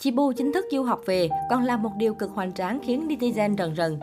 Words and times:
Chibu 0.00 0.32
chính 0.32 0.52
thức 0.52 0.66
du 0.72 0.82
học 0.82 1.02
về, 1.06 1.28
còn 1.50 1.64
là 1.64 1.76
một 1.76 1.90
điều 1.96 2.14
cực 2.14 2.30
hoành 2.30 2.52
tráng 2.52 2.80
khiến 2.82 3.08
netizen 3.08 3.56
rần 3.56 3.76
rần. 3.76 4.00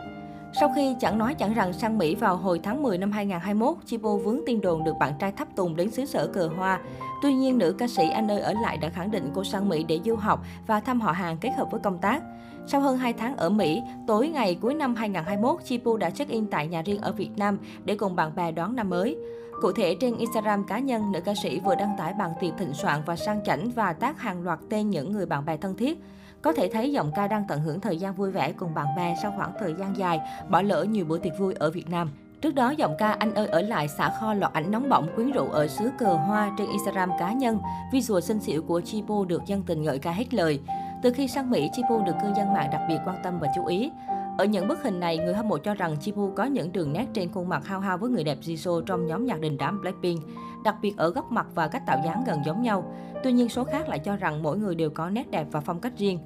Sau 0.54 0.72
khi 0.76 0.96
chẳng 1.00 1.18
nói 1.18 1.34
chẳng 1.34 1.54
rằng 1.54 1.74
sang 1.74 1.98
Mỹ 1.98 2.16
vào 2.16 2.38
hồi 2.38 2.60
tháng 2.64 2.84
10 2.84 2.98
năm 2.98 3.12
2021, 3.12 3.78
Chibo 3.86 4.16
vướng 4.16 4.40
tin 4.46 4.62
đồn 4.62 4.84
được 4.84 4.94
bạn 5.00 5.14
trai 5.20 5.32
thắp 5.32 5.48
tùng 5.56 5.76
đến 5.76 5.92
xứ 5.92 6.06
sở 6.06 6.28
cờ 6.28 6.50
hoa. 6.58 6.80
Tuy 7.22 7.34
nhiên, 7.34 7.58
nữ 7.58 7.76
ca 7.78 7.88
sĩ 7.88 8.10
anh 8.10 8.32
ơi 8.32 8.42
ở 8.42 8.54
lại 8.62 8.78
đã 8.78 8.90
khẳng 8.90 9.12
định 9.12 9.32
cô 9.34 9.44
sang 9.44 9.70
Mỹ 9.70 9.86
để 9.88 10.00
du 10.06 10.16
học 10.16 10.40
và 10.68 10.80
thăm 10.80 11.02
họ 11.02 11.12
hàng 11.12 11.38
kết 11.38 11.50
hợp 11.58 11.68
với 11.72 11.80
công 11.80 11.98
tác. 11.98 12.24
Sau 12.68 12.82
hơn 12.82 12.98
2 12.98 13.14
tháng 13.14 13.38
ở 13.38 13.50
Mỹ, 13.50 13.82
tối 14.08 14.28
ngày 14.30 14.58
cuối 14.62 14.74
năm 14.74 14.96
2021, 14.96 15.60
Chibo 15.64 15.98
đã 15.98 16.10
check-in 16.10 16.48
tại 16.48 16.68
nhà 16.68 16.82
riêng 16.82 17.02
ở 17.02 17.12
Việt 17.12 17.38
Nam 17.38 17.58
để 17.86 17.96
cùng 17.96 18.16
bạn 18.16 18.36
bè 18.36 18.52
đón 18.52 18.76
năm 18.76 18.90
mới. 18.90 19.18
Cụ 19.62 19.72
thể, 19.72 19.96
trên 20.02 20.18
Instagram 20.18 20.64
cá 20.64 20.80
nhân, 20.80 21.12
nữ 21.12 21.20
ca 21.22 21.34
sĩ 21.44 21.60
vừa 21.60 21.76
đăng 21.76 21.96
tải 21.98 22.14
bàn 22.14 22.32
tiệc 22.40 22.54
thịnh 22.58 22.74
soạn 22.74 23.02
và 23.06 23.16
sang 23.16 23.44
chảnh 23.46 23.70
và 23.70 23.94
tác 23.94 24.22
hàng 24.22 24.44
loạt 24.44 24.60
tên 24.70 24.90
những 24.90 25.12
người 25.12 25.26
bạn 25.26 25.46
bè 25.46 25.58
thân 25.58 25.78
thiết. 25.78 26.00
Có 26.48 26.54
thể 26.54 26.70
thấy 26.74 26.92
giọng 26.92 27.12
ca 27.16 27.28
đang 27.28 27.44
tận 27.48 27.62
hưởng 27.62 27.80
thời 27.80 27.98
gian 27.98 28.16
vui 28.16 28.32
vẻ 28.32 28.52
cùng 28.52 28.74
bạn 28.74 28.88
bè 28.98 29.16
sau 29.22 29.34
khoảng 29.38 29.52
thời 29.60 29.74
gian 29.74 29.98
dài, 29.98 30.20
bỏ 30.50 30.62
lỡ 30.62 30.84
nhiều 30.84 31.06
bữa 31.06 31.18
tiệc 31.18 31.40
vui 31.40 31.54
ở 31.54 31.72
Việt 31.72 31.90
Nam. 31.90 32.10
Trước 32.42 32.56
đó, 32.56 32.70
giọng 32.70 32.96
ca 32.98 33.12
Anh 33.12 33.34
ơi 33.34 33.48
ở 33.48 33.62
lại 33.62 33.88
xả 33.88 34.10
kho 34.20 34.34
loạt 34.34 34.54
ảnh 34.54 34.72
nóng 34.72 34.90
bỏng 34.90 35.08
quyến 35.16 35.32
rũ 35.32 35.50
ở 35.50 35.68
xứ 35.68 35.90
cờ 36.00 36.14
hoa 36.14 36.52
trên 36.58 36.70
Instagram 36.70 37.12
cá 37.20 37.34
nhân. 37.34 37.60
Visual 37.92 38.22
xinh 38.22 38.40
xỉu 38.40 38.62
của 38.62 38.82
Chipo 38.82 39.26
được 39.28 39.42
dân 39.46 39.64
tình 39.64 39.84
ngợi 39.84 40.00
ca 40.00 40.12
hết 40.12 40.34
lời. 40.34 40.60
Từ 41.04 41.12
khi 41.14 41.28
sang 41.28 41.50
Mỹ, 41.50 41.70
Chipo 41.74 41.98
được 42.06 42.16
cư 42.22 42.28
dân 42.38 42.54
mạng 42.54 42.70
đặc 42.72 42.82
biệt 42.90 42.98
quan 43.06 43.16
tâm 43.24 43.40
và 43.40 43.48
chú 43.56 43.66
ý. 43.66 43.92
Ở 44.38 44.46
những 44.46 44.68
bức 44.68 44.84
hình 44.84 45.00
này, 45.00 45.18
người 45.18 45.34
hâm 45.34 45.48
mộ 45.48 45.58
cho 45.58 45.74
rằng 45.74 45.98
Chipu 46.00 46.32
có 46.36 46.44
những 46.44 46.72
đường 46.72 46.94
nét 46.94 47.06
trên 47.14 47.32
khuôn 47.32 47.50
mặt 47.50 47.66
hao 47.66 47.80
hao 47.80 47.98
với 47.98 48.10
người 48.10 48.24
đẹp 48.24 48.38
Jisoo 48.42 48.82
trong 48.82 49.08
nhóm 49.08 49.26
nhạc 49.26 49.40
đình 49.40 49.58
đám 49.58 49.82
Blackpink, 49.82 50.22
đặc 50.64 50.76
biệt 50.82 50.98
ở 50.98 51.10
góc 51.10 51.32
mặt 51.32 51.48
và 51.56 51.68
cách 51.68 51.84
tạo 51.88 52.02
dáng 52.06 52.24
gần 52.28 52.40
giống 52.46 52.62
nhau. 52.62 52.84
Tuy 53.24 53.32
nhiên, 53.32 53.50
số 53.50 53.64
khác 53.64 53.90
lại 53.90 54.00
cho 54.00 54.16
rằng 54.16 54.44
mỗi 54.44 54.58
người 54.58 54.76
đều 54.76 54.90
có 54.90 55.10
nét 55.10 55.32
đẹp 55.32 55.48
và 55.52 55.60
phong 55.60 55.80
cách 55.80 55.94
riêng. 55.98 56.20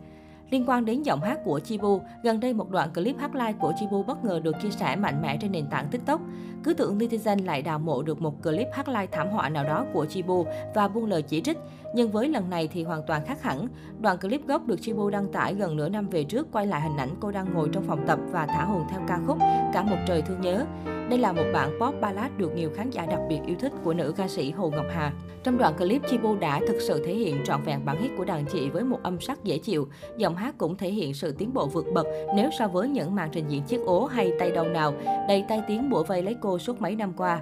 Liên 0.51 0.63
quan 0.67 0.85
đến 0.85 1.03
giọng 1.03 1.21
hát 1.21 1.39
của 1.43 1.59
Chibu, 1.59 2.01
gần 2.23 2.39
đây 2.39 2.53
một 2.53 2.69
đoạn 2.69 2.93
clip 2.93 3.17
hát 3.19 3.35
live 3.35 3.53
của 3.59 3.73
Chibu 3.79 4.03
bất 4.03 4.25
ngờ 4.25 4.39
được 4.43 4.55
chia 4.61 4.69
sẻ 4.69 4.95
mạnh 4.95 5.21
mẽ 5.21 5.37
trên 5.41 5.51
nền 5.51 5.67
tảng 5.67 5.87
TikTok. 5.87 6.21
Cứ 6.63 6.73
tưởng 6.73 6.97
netizen 6.97 7.45
lại 7.45 7.61
đào 7.61 7.79
mộ 7.79 8.01
được 8.01 8.21
một 8.21 8.43
clip 8.43 8.67
hát 8.73 8.87
live 8.87 9.07
thảm 9.11 9.29
họa 9.29 9.49
nào 9.49 9.63
đó 9.63 9.85
của 9.93 10.05
Chibu 10.05 10.45
và 10.75 10.87
buông 10.87 11.05
lời 11.05 11.21
chỉ 11.21 11.41
trích. 11.41 11.57
Nhưng 11.95 12.11
với 12.11 12.27
lần 12.27 12.49
này 12.49 12.69
thì 12.73 12.83
hoàn 12.83 13.01
toàn 13.07 13.25
khác 13.25 13.43
hẳn. 13.43 13.67
Đoạn 13.99 14.17
clip 14.17 14.47
gốc 14.47 14.67
được 14.67 14.81
Chibu 14.81 15.09
đăng 15.09 15.31
tải 15.31 15.55
gần 15.55 15.77
nửa 15.77 15.89
năm 15.89 16.09
về 16.09 16.23
trước 16.23 16.47
quay 16.51 16.67
lại 16.67 16.81
hình 16.81 16.97
ảnh 16.97 17.09
cô 17.19 17.31
đang 17.31 17.53
ngồi 17.53 17.69
trong 17.71 17.83
phòng 17.83 18.07
tập 18.07 18.19
và 18.31 18.45
thả 18.45 18.63
hồn 18.63 18.83
theo 18.91 19.01
ca 19.07 19.19
khúc 19.27 19.37
Cả 19.73 19.83
một 19.83 19.97
trời 20.07 20.21
thương 20.21 20.41
nhớ. 20.41 20.65
Đây 21.11 21.19
là 21.19 21.31
một 21.31 21.43
bản 21.53 21.69
pop 21.79 22.01
ballad 22.01 22.31
được 22.37 22.55
nhiều 22.55 22.69
khán 22.75 22.89
giả 22.89 23.05
đặc 23.05 23.19
biệt 23.29 23.39
yêu 23.45 23.55
thích 23.59 23.71
của 23.83 23.93
nữ 23.93 24.13
ca 24.17 24.27
sĩ 24.27 24.51
Hồ 24.51 24.69
Ngọc 24.69 24.85
Hà. 24.93 25.13
Trong 25.43 25.57
đoạn 25.57 25.73
clip, 25.77 26.01
Chibu 26.07 26.35
đã 26.35 26.59
thực 26.67 26.77
sự 26.79 27.05
thể 27.05 27.13
hiện 27.13 27.43
trọn 27.45 27.63
vẹn 27.63 27.85
bản 27.85 28.01
hit 28.01 28.11
của 28.17 28.25
đàn 28.25 28.45
chị 28.45 28.69
với 28.69 28.83
một 28.83 28.99
âm 29.03 29.19
sắc 29.19 29.43
dễ 29.43 29.57
chịu. 29.57 29.87
Giọng 30.17 30.35
hát 30.35 30.55
cũng 30.57 30.77
thể 30.77 30.91
hiện 30.91 31.13
sự 31.13 31.31
tiến 31.31 31.53
bộ 31.53 31.67
vượt 31.67 31.85
bậc 31.93 32.07
nếu 32.35 32.49
so 32.59 32.67
với 32.67 32.89
những 32.89 33.15
màn 33.15 33.29
trình 33.31 33.45
diễn 33.47 33.63
chiếc 33.63 33.81
ố 33.85 34.05
hay 34.05 34.33
tay 34.39 34.51
đầu 34.51 34.65
nào 34.65 34.93
đầy 35.27 35.45
tay 35.49 35.61
tiếng 35.67 35.89
bủa 35.89 36.03
vây 36.03 36.23
lấy 36.23 36.35
cô 36.41 36.59
suốt 36.59 36.81
mấy 36.81 36.95
năm 36.95 37.13
qua. 37.17 37.41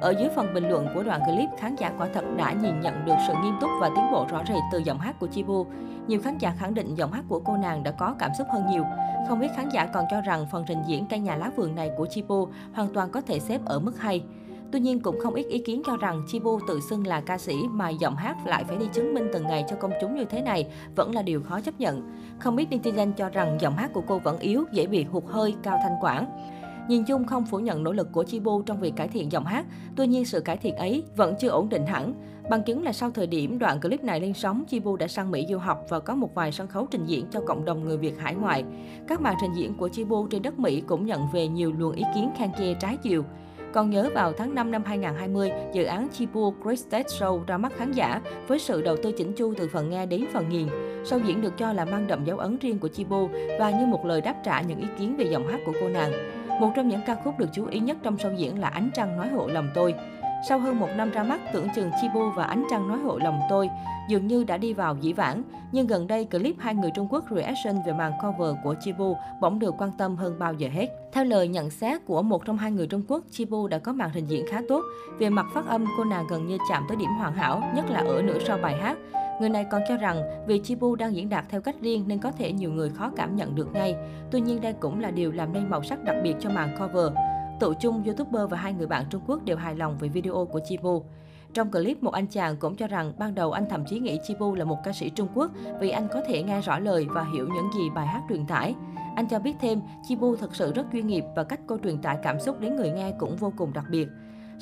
Ở 0.00 0.10
dưới 0.10 0.28
phần 0.36 0.54
bình 0.54 0.68
luận 0.68 0.86
của 0.94 1.02
đoạn 1.02 1.20
clip, 1.26 1.48
khán 1.58 1.76
giả 1.76 1.92
quả 1.98 2.08
thật 2.14 2.24
đã 2.36 2.52
nhìn 2.52 2.80
nhận 2.80 3.04
được 3.06 3.14
sự 3.26 3.32
nghiêm 3.42 3.54
túc 3.60 3.70
và 3.80 3.90
tiến 3.96 4.04
bộ 4.12 4.26
rõ 4.30 4.42
rệt 4.48 4.62
từ 4.72 4.78
giọng 4.78 4.98
hát 4.98 5.16
của 5.20 5.26
Chibu. 5.26 5.66
Nhiều 6.06 6.20
khán 6.20 6.38
giả 6.38 6.54
khẳng 6.58 6.74
định 6.74 6.94
giọng 6.94 7.12
hát 7.12 7.24
của 7.28 7.40
cô 7.40 7.56
nàng 7.56 7.82
đã 7.82 7.90
có 7.90 8.14
cảm 8.18 8.30
xúc 8.38 8.46
hơn 8.52 8.66
nhiều. 8.70 8.84
Không 9.28 9.40
biết 9.40 9.48
khán 9.56 9.68
giả 9.68 9.86
còn 9.86 10.04
cho 10.10 10.20
rằng 10.20 10.46
phần 10.52 10.64
trình 10.68 10.78
diễn 10.86 11.06
căn 11.06 11.24
nhà 11.24 11.36
lá 11.36 11.50
vườn 11.56 11.74
này 11.74 11.90
của 11.96 12.06
Chibu 12.06 12.48
hoàn 12.72 12.88
toàn 12.94 13.10
có 13.10 13.20
thể 13.20 13.38
xếp 13.38 13.60
ở 13.64 13.78
mức 13.78 13.98
hay. 13.98 14.22
Tuy 14.72 14.80
nhiên 14.80 15.00
cũng 15.00 15.20
không 15.20 15.34
ít 15.34 15.46
ý 15.46 15.58
kiến 15.58 15.82
cho 15.86 15.96
rằng 15.96 16.22
Chibu 16.28 16.58
tự 16.68 16.80
xưng 16.90 17.06
là 17.06 17.20
ca 17.20 17.38
sĩ 17.38 17.56
mà 17.70 17.88
giọng 17.88 18.16
hát 18.16 18.36
lại 18.46 18.64
phải 18.64 18.76
đi 18.76 18.86
chứng 18.92 19.14
minh 19.14 19.28
từng 19.32 19.46
ngày 19.46 19.64
cho 19.68 19.76
công 19.76 19.92
chúng 20.00 20.14
như 20.14 20.24
thế 20.24 20.42
này 20.42 20.66
vẫn 20.96 21.14
là 21.14 21.22
điều 21.22 21.42
khó 21.42 21.60
chấp 21.60 21.80
nhận. 21.80 22.02
Không 22.38 22.56
ít 22.56 22.68
netizen 22.70 23.12
cho 23.12 23.28
rằng 23.28 23.58
giọng 23.60 23.76
hát 23.76 23.92
của 23.92 24.02
cô 24.06 24.18
vẫn 24.18 24.38
yếu, 24.38 24.64
dễ 24.72 24.86
bị 24.86 25.04
hụt 25.04 25.24
hơi, 25.26 25.54
cao 25.62 25.78
thanh 25.82 25.96
quản. 26.00 26.26
Nhìn 26.90 27.04
chung 27.04 27.24
không 27.24 27.46
phủ 27.46 27.58
nhận 27.58 27.82
nỗ 27.82 27.92
lực 27.92 28.12
của 28.12 28.24
Chibu 28.24 28.62
trong 28.62 28.80
việc 28.80 28.92
cải 28.96 29.08
thiện 29.08 29.32
giọng 29.32 29.44
hát, 29.44 29.66
tuy 29.96 30.06
nhiên 30.06 30.24
sự 30.24 30.40
cải 30.40 30.56
thiện 30.56 30.76
ấy 30.76 31.02
vẫn 31.16 31.34
chưa 31.40 31.48
ổn 31.48 31.68
định 31.68 31.86
hẳn. 31.86 32.14
Bằng 32.50 32.62
chứng 32.62 32.82
là 32.82 32.92
sau 32.92 33.10
thời 33.10 33.26
điểm 33.26 33.58
đoạn 33.58 33.80
clip 33.80 34.04
này 34.04 34.20
lên 34.20 34.32
sóng, 34.34 34.64
Chibu 34.68 34.96
đã 34.96 35.08
sang 35.08 35.30
Mỹ 35.30 35.46
du 35.50 35.58
học 35.58 35.86
và 35.88 36.00
có 36.00 36.14
một 36.14 36.34
vài 36.34 36.52
sân 36.52 36.68
khấu 36.68 36.86
trình 36.90 37.06
diễn 37.06 37.26
cho 37.30 37.40
cộng 37.46 37.64
đồng 37.64 37.84
người 37.84 37.96
Việt 37.96 38.18
hải 38.18 38.34
ngoại. 38.34 38.64
Các 39.08 39.20
màn 39.20 39.34
trình 39.40 39.52
diễn 39.54 39.74
của 39.74 39.88
Chibu 39.88 40.26
trên 40.26 40.42
đất 40.42 40.58
Mỹ 40.58 40.82
cũng 40.86 41.06
nhận 41.06 41.26
về 41.32 41.48
nhiều 41.48 41.72
luồng 41.78 41.92
ý 41.92 42.04
kiến 42.14 42.30
khen 42.38 42.50
chê 42.58 42.74
trái 42.74 42.96
chiều. 42.96 43.24
Còn 43.72 43.90
nhớ 43.90 44.08
vào 44.14 44.32
tháng 44.32 44.54
5 44.54 44.70
năm 44.70 44.82
2020, 44.84 45.50
dự 45.74 45.84
án 45.84 46.08
Chibu 46.08 46.50
Great 46.50 46.78
Stage 46.78 47.08
Show 47.08 47.44
ra 47.44 47.58
mắt 47.58 47.72
khán 47.76 47.92
giả 47.92 48.20
với 48.46 48.58
sự 48.58 48.82
đầu 48.82 48.96
tư 49.02 49.12
chỉnh 49.12 49.32
chu 49.32 49.54
từ 49.56 49.68
phần 49.72 49.90
nghe 49.90 50.06
đến 50.06 50.24
phần 50.32 50.48
nghiền. 50.48 50.66
Show 51.04 51.24
diễn 51.26 51.40
được 51.40 51.58
cho 51.58 51.72
là 51.72 51.84
mang 51.84 52.06
đậm 52.06 52.24
dấu 52.24 52.38
ấn 52.38 52.58
riêng 52.58 52.78
của 52.78 52.88
Chibu 52.88 53.28
và 53.58 53.70
như 53.70 53.86
một 53.86 54.06
lời 54.06 54.20
đáp 54.20 54.34
trả 54.44 54.60
những 54.60 54.80
ý 54.80 54.86
kiến 54.98 55.16
về 55.16 55.24
giọng 55.24 55.48
hát 55.48 55.60
của 55.66 55.72
cô 55.80 55.88
nàng. 55.88 56.39
Một 56.60 56.70
trong 56.74 56.88
những 56.88 57.00
ca 57.06 57.14
khúc 57.14 57.38
được 57.38 57.48
chú 57.52 57.66
ý 57.66 57.80
nhất 57.80 57.96
trong 58.02 58.16
show 58.16 58.34
diễn 58.34 58.58
là 58.58 58.68
Ánh 58.68 58.90
Trăng 58.94 59.16
Nói 59.16 59.28
Hộ 59.28 59.46
Lòng 59.46 59.68
Tôi. 59.74 59.94
Sau 60.48 60.58
hơn 60.58 60.80
một 60.80 60.88
năm 60.96 61.10
ra 61.10 61.22
mắt, 61.22 61.40
tưởng 61.52 61.68
chừng 61.74 61.90
Chibu 62.00 62.30
và 62.30 62.44
Ánh 62.44 62.64
Trăng 62.70 62.88
Nói 62.88 62.98
Hộ 62.98 63.18
Lòng 63.18 63.40
Tôi 63.50 63.70
dường 64.08 64.26
như 64.26 64.44
đã 64.44 64.56
đi 64.56 64.72
vào 64.72 64.96
dĩ 65.00 65.12
vãng. 65.12 65.42
Nhưng 65.72 65.86
gần 65.86 66.06
đây, 66.06 66.24
clip 66.24 66.54
hai 66.58 66.74
người 66.74 66.90
Trung 66.94 67.06
Quốc 67.10 67.24
reaction 67.30 67.82
về 67.86 67.92
màn 67.92 68.12
cover 68.22 68.56
của 68.64 68.74
Chibu 68.80 69.16
bỗng 69.40 69.58
được 69.58 69.74
quan 69.78 69.92
tâm 69.98 70.16
hơn 70.16 70.38
bao 70.38 70.54
giờ 70.54 70.68
hết. 70.72 70.86
Theo 71.12 71.24
lời 71.24 71.48
nhận 71.48 71.70
xét 71.70 72.06
của 72.06 72.22
một 72.22 72.44
trong 72.44 72.56
hai 72.56 72.70
người 72.70 72.86
Trung 72.86 73.02
Quốc, 73.08 73.24
Chibu 73.30 73.68
đã 73.68 73.78
có 73.78 73.92
màn 73.92 74.10
trình 74.14 74.26
diễn 74.26 74.44
khá 74.50 74.60
tốt. 74.68 74.84
Về 75.18 75.30
mặt 75.30 75.46
phát 75.54 75.66
âm, 75.66 75.84
cô 75.98 76.04
nàng 76.04 76.26
gần 76.30 76.46
như 76.46 76.58
chạm 76.70 76.84
tới 76.88 76.96
điểm 76.96 77.10
hoàn 77.18 77.32
hảo, 77.32 77.62
nhất 77.74 77.90
là 77.90 78.00
ở 78.00 78.22
nửa 78.22 78.38
sau 78.46 78.58
bài 78.62 78.76
hát. 78.82 78.98
Người 79.40 79.48
này 79.48 79.64
còn 79.64 79.82
cho 79.88 79.96
rằng 79.96 80.22
vì 80.46 80.58
Chibu 80.58 80.96
đang 80.96 81.16
diễn 81.16 81.28
đạt 81.28 81.44
theo 81.48 81.60
cách 81.60 81.76
riêng 81.80 82.04
nên 82.06 82.18
có 82.18 82.30
thể 82.30 82.52
nhiều 82.52 82.72
người 82.72 82.90
khó 82.90 83.10
cảm 83.16 83.36
nhận 83.36 83.54
được 83.54 83.72
ngay. 83.72 83.96
Tuy 84.30 84.40
nhiên 84.40 84.60
đây 84.60 84.72
cũng 84.72 85.00
là 85.00 85.10
điều 85.10 85.32
làm 85.32 85.52
nên 85.52 85.70
màu 85.70 85.82
sắc 85.82 86.04
đặc 86.04 86.16
biệt 86.22 86.34
cho 86.40 86.50
màn 86.50 86.76
cover. 86.78 87.12
Tụ 87.60 87.72
chung, 87.80 88.02
YouTuber 88.04 88.50
và 88.50 88.56
hai 88.56 88.72
người 88.72 88.86
bạn 88.86 89.04
Trung 89.10 89.22
Quốc 89.26 89.44
đều 89.44 89.56
hài 89.56 89.74
lòng 89.74 89.98
về 89.98 90.08
video 90.08 90.48
của 90.52 90.60
Chibu. 90.68 91.02
Trong 91.54 91.70
clip, 91.70 92.02
một 92.02 92.12
anh 92.12 92.26
chàng 92.26 92.56
cũng 92.56 92.76
cho 92.76 92.86
rằng 92.86 93.12
ban 93.18 93.34
đầu 93.34 93.52
anh 93.52 93.68
thậm 93.70 93.84
chí 93.86 93.98
nghĩ 93.98 94.18
Chibu 94.26 94.54
là 94.54 94.64
một 94.64 94.78
ca 94.84 94.92
sĩ 94.92 95.10
Trung 95.10 95.28
Quốc 95.34 95.50
vì 95.80 95.90
anh 95.90 96.08
có 96.08 96.20
thể 96.28 96.42
nghe 96.42 96.60
rõ 96.60 96.78
lời 96.78 97.06
và 97.10 97.26
hiểu 97.34 97.48
những 97.54 97.70
gì 97.74 97.90
bài 97.94 98.06
hát 98.06 98.22
truyền 98.28 98.46
tải. 98.46 98.74
Anh 99.16 99.28
cho 99.28 99.38
biết 99.38 99.54
thêm, 99.60 99.80
Chibu 100.08 100.36
thật 100.36 100.54
sự 100.54 100.72
rất 100.72 100.86
chuyên 100.92 101.06
nghiệp 101.06 101.24
và 101.36 101.44
cách 101.44 101.60
cô 101.66 101.78
truyền 101.84 102.02
tải 102.02 102.18
cảm 102.22 102.40
xúc 102.40 102.60
đến 102.60 102.76
người 102.76 102.90
nghe 102.90 103.12
cũng 103.18 103.36
vô 103.36 103.52
cùng 103.56 103.72
đặc 103.72 103.84
biệt. 103.90 104.08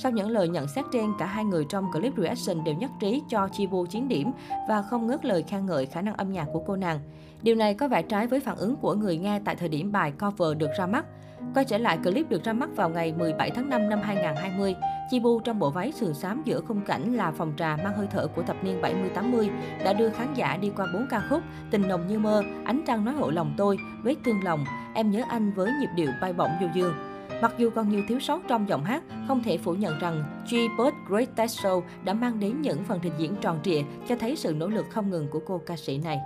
Sau 0.03 0.13
những 0.13 0.31
lời 0.31 0.49
nhận 0.49 0.69
xét 0.69 0.85
trên, 0.93 1.13
cả 1.19 1.27
hai 1.27 1.45
người 1.45 1.65
trong 1.69 1.93
clip 1.93 2.13
reaction 2.17 2.65
đều 2.65 2.75
nhất 2.75 2.91
trí 3.01 3.23
cho 3.29 3.49
Chibu 3.53 3.87
chiến 3.87 4.09
điểm 4.09 4.33
và 4.69 4.83
không 4.83 5.07
ngớt 5.07 5.25
lời 5.25 5.45
khen 5.49 5.67
ngợi 5.67 5.87
khả 5.87 6.03
năng 6.03 6.15
âm 6.15 6.33
nhạc 6.33 6.47
của 6.53 6.63
cô 6.67 6.77
nàng. 6.77 7.01
Điều 7.43 7.55
này 7.55 7.75
có 7.75 7.89
vẻ 7.89 8.03
trái 8.03 8.27
với 8.27 8.41
phản 8.41 8.57
ứng 8.57 8.77
của 8.77 8.95
người 8.95 9.19
nghe 9.19 9.41
tại 9.45 9.57
thời 9.57 9.69
điểm 9.69 9.93
bài 9.93 10.13
cover 10.21 10.59
được 10.59 10.71
ra 10.79 10.87
mắt. 10.87 11.07
Quay 11.55 11.65
trở 11.65 11.79
lại 11.79 11.99
clip 12.05 12.29
được 12.29 12.45
ra 12.45 12.53
mắt 12.53 12.69
vào 12.77 12.91
ngày 12.91 13.13
17 13.13 13.51
tháng 13.51 13.69
5 13.69 13.89
năm 13.89 14.01
2020, 14.03 14.75
Chibu 15.11 15.41
trong 15.41 15.59
bộ 15.59 15.71
váy 15.71 15.93
sườn 15.93 16.15
xám 16.15 16.43
giữa 16.45 16.61
khung 16.61 16.81
cảnh 16.81 17.15
là 17.15 17.31
phòng 17.31 17.53
trà 17.57 17.77
mang 17.77 17.97
hơi 17.97 18.07
thở 18.11 18.27
của 18.27 18.43
thập 18.43 18.65
niên 18.65 18.81
70-80 18.83 19.51
đã 19.85 19.93
đưa 19.93 20.09
khán 20.09 20.35
giả 20.35 20.57
đi 20.57 20.73
qua 20.77 20.87
bốn 20.95 21.07
ca 21.11 21.23
khúc 21.31 21.43
Tình 21.71 21.89
nồng 21.89 22.07
như 22.07 22.19
mơ, 22.19 22.43
Ánh 22.65 22.83
trăng 22.87 23.05
nói 23.05 23.15
hộ 23.15 23.31
lòng 23.31 23.55
tôi, 23.57 23.79
Vết 24.03 24.15
thương 24.25 24.45
lòng, 24.45 24.65
Em 24.95 25.11
nhớ 25.11 25.23
anh 25.29 25.53
với 25.53 25.71
nhịp 25.81 25.91
điệu 25.95 26.11
bay 26.21 26.33
bổng 26.33 26.51
du 26.61 26.67
dương. 26.75 27.08
Mặc 27.43 27.55
dù 27.59 27.71
còn 27.71 27.89
nhiều 27.89 28.03
thiếu 28.09 28.21
sót 28.21 28.41
trong 28.49 28.69
giọng 28.69 28.85
hát, 28.85 29.03
không 29.29 29.43
thể 29.43 29.59
phủ 29.59 29.75
nhận 29.75 29.99
rằng 29.99 30.45
G-Bird 30.49 30.93
Great 31.09 31.37
Test 31.37 31.59
Show 31.59 31.83
đã 32.05 32.15
mang 32.15 32.41
đến 32.41 32.63
những 32.63 32.85
phần 32.85 32.99
trình 33.03 33.13
diễn 33.19 33.35
tròn 33.41 33.61
trịa 33.65 33.83
cho 34.09 34.17
thấy 34.17 34.37
sự 34.37 34.55
nỗ 34.55 34.69
lực 34.69 34.87
không 34.91 35.11
ngừng 35.11 35.29
của 35.29 35.41
cô 35.47 35.61
ca 35.67 35.77
sĩ 35.77 35.99
này. 35.99 36.19